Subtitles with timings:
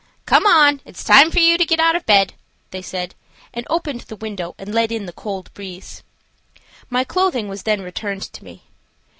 [0.25, 2.33] "Come, it's time for you to get out of bed,"
[2.71, 3.13] they said,
[3.53, 6.01] and opened the window and let in the cold breeze.
[6.89, 8.63] My clothing was then returned to me.